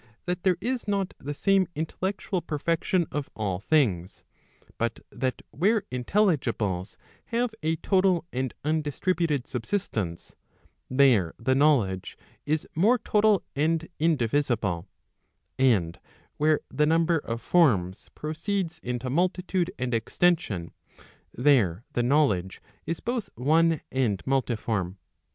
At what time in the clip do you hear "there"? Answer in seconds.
0.41-0.57, 10.89-11.35, 21.31-21.83